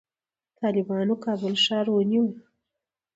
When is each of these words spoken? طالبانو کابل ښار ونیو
طالبانو 0.59 1.13
کابل 1.25 1.53
ښار 1.63 1.87
ونیو 1.91 2.25